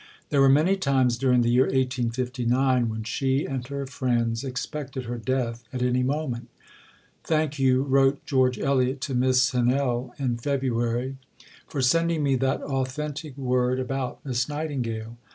[0.29, 5.19] There were many times during the year 1859 when she and her friends expected her
[5.19, 6.49] death at any moment.
[7.23, 11.17] "Thank you," wrote George Eliot to Miss Hennell in February,
[11.67, 15.17] "for sending me that authentic word about Miss Nightingale.